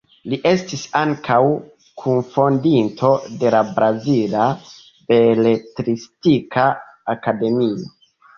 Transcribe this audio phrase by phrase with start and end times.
[0.31, 1.35] Li estis ankaŭ
[2.03, 3.11] kunfondinto
[3.43, 4.47] de la Brazila
[5.13, 6.67] Beletristika
[7.17, 7.87] Akademio.